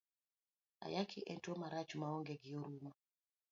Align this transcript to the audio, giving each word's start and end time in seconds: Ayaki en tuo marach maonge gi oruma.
Ayaki 0.85 1.19
en 1.31 1.37
tuo 1.43 1.53
marach 1.61 1.91
maonge 2.01 2.33
gi 2.43 2.51
oruma. 2.63 2.91